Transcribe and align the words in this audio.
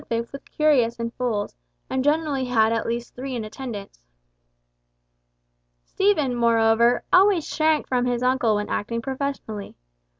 was 0.09 0.41
curious 0.49 0.95
in 0.99 1.11
fools, 1.11 1.53
and 1.87 2.03
generally 2.03 2.45
had 2.45 2.73
at 2.73 2.87
least 2.87 3.13
three 3.13 3.35
in 3.35 3.45
attendance. 3.45 4.03
Stephen, 5.85 6.33
moreover, 6.33 7.03
always 7.13 7.47
shrank 7.47 7.85
from 7.87 8.07
his 8.07 8.23
uncle 8.23 8.55
when 8.55 8.67
acting 8.67 8.99
professionally. 8.99 9.75